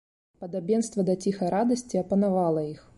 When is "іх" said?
2.75-2.87